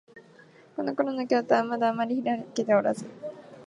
[0.75, 3.05] このころの京都は、まだあまりひらけておらず、